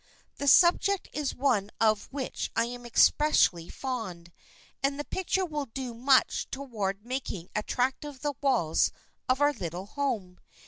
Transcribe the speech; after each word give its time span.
The 0.37 0.47
subject 0.47 1.09
is 1.13 1.35
one 1.35 1.69
of 1.79 2.11
which 2.11 2.49
I 2.55 2.65
am 2.65 2.85
especially 2.87 3.69
fond, 3.69 4.31
and 4.81 4.99
the 4.99 5.03
picture 5.05 5.45
will 5.45 5.67
do 5.67 5.93
much 5.93 6.49
toward 6.49 7.05
making 7.05 7.51
attractive 7.55 8.21
the 8.21 8.33
walls 8.41 8.91
of 9.29 9.41
our 9.41 9.53
little 9.53 9.85
home. 9.85 10.39